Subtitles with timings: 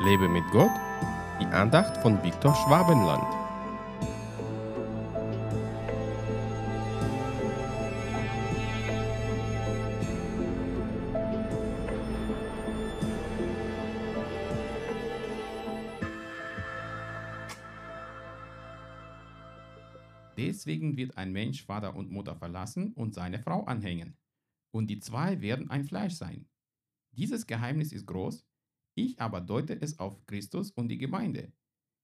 [0.00, 0.70] Lebe mit Gott,
[1.40, 3.24] die Andacht von Viktor Schwabenland.
[20.36, 24.16] Deswegen wird ein Mensch Vater und Mutter verlassen und seine Frau anhängen.
[24.70, 26.46] Und die zwei werden ein Fleisch sein.
[27.10, 28.47] Dieses Geheimnis ist groß,
[29.04, 31.52] ich aber deute es auf Christus und die Gemeinde.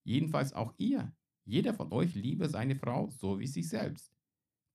[0.03, 1.13] Jedenfalls auch ihr,
[1.45, 4.15] jeder von euch liebe seine Frau so wie sich selbst.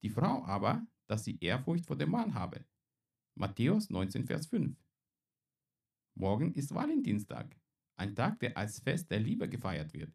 [0.02, 2.64] Die Frau aber, dass sie Ehrfurcht vor dem Mann habe.
[3.34, 4.76] Matthäus 19, Vers 5.
[6.14, 7.56] Morgen ist Valentinstag,
[7.96, 10.12] ein Tag, der als Fest der Liebe gefeiert wird.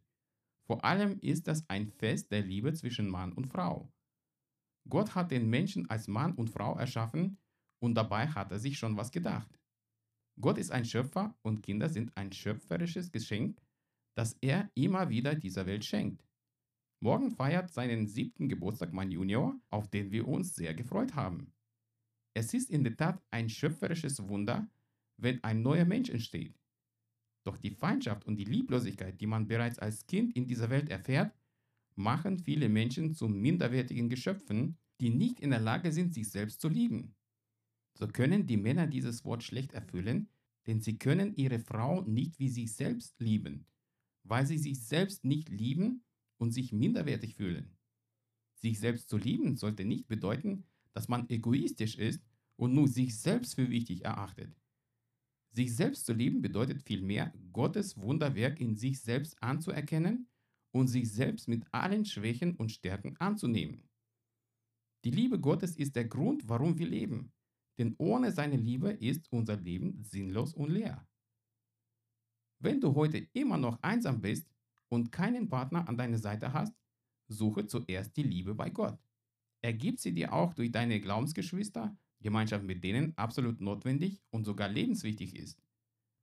[0.65, 3.91] Vor allem ist das ein Fest der Liebe zwischen Mann und Frau.
[4.87, 7.37] Gott hat den Menschen als Mann und Frau erschaffen
[7.79, 9.59] und dabei hat er sich schon was gedacht.
[10.39, 13.61] Gott ist ein Schöpfer und Kinder sind ein schöpferisches Geschenk,
[14.15, 16.25] das er immer wieder dieser Welt schenkt.
[17.01, 21.53] Morgen feiert seinen siebten Geburtstag mein Junior, auf den wir uns sehr gefreut haben.
[22.33, 24.69] Es ist in der Tat ein schöpferisches Wunder,
[25.17, 26.59] wenn ein neuer Mensch entsteht.
[27.45, 31.33] Doch die Feindschaft und die Lieblosigkeit, die man bereits als Kind in dieser Welt erfährt,
[31.95, 36.67] machen viele Menschen zu minderwertigen Geschöpfen, die nicht in der Lage sind, sich selbst zu
[36.69, 37.15] lieben.
[37.97, 40.29] So können die Männer dieses Wort schlecht erfüllen,
[40.67, 43.65] denn sie können ihre Frau nicht wie sich selbst lieben,
[44.23, 46.03] weil sie sich selbst nicht lieben
[46.37, 47.77] und sich minderwertig fühlen.
[48.55, 52.21] Sich selbst zu lieben sollte nicht bedeuten, dass man egoistisch ist
[52.57, 54.55] und nur sich selbst für wichtig erachtet.
[55.51, 60.27] Sich selbst zu lieben bedeutet vielmehr, Gottes Wunderwerk in sich selbst anzuerkennen
[60.71, 63.87] und sich selbst mit allen Schwächen und Stärken anzunehmen.
[65.05, 67.31] Die Liebe Gottes ist der Grund, warum wir leben,
[67.77, 71.07] denn ohne seine Liebe ist unser Leben sinnlos und leer.
[72.59, 74.47] Wenn du heute immer noch einsam bist
[74.89, 76.73] und keinen Partner an deiner Seite hast,
[77.27, 78.97] suche zuerst die Liebe bei Gott.
[79.61, 84.67] Er gibt sie dir auch durch deine Glaubensgeschwister Gemeinschaft mit denen absolut notwendig und sogar
[84.67, 85.61] lebenswichtig ist.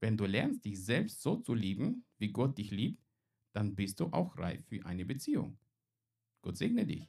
[0.00, 3.00] Wenn du lernst, dich selbst so zu lieben, wie Gott dich liebt,
[3.53, 5.59] dann bist du auch reif für eine Beziehung.
[6.43, 7.09] Gott segne dich.